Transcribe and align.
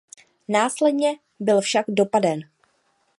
Následně 0.47 1.15
byl 1.39 1.61
však 1.61 1.85
dopaden. 1.87 2.39